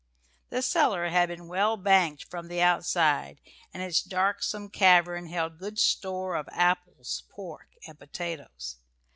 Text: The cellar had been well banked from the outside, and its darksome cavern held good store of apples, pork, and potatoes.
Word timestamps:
The 0.49 0.63
cellar 0.63 1.09
had 1.09 1.29
been 1.29 1.47
well 1.47 1.77
banked 1.77 2.23
from 2.23 2.47
the 2.47 2.59
outside, 2.59 3.39
and 3.71 3.83
its 3.83 4.01
darksome 4.01 4.69
cavern 4.71 5.27
held 5.27 5.59
good 5.59 5.77
store 5.77 6.35
of 6.37 6.49
apples, 6.53 7.25
pork, 7.29 7.69
and 7.87 7.99
potatoes. 7.99 8.77